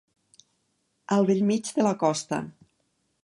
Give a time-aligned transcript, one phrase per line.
[1.17, 2.43] Al bell mig de la costa.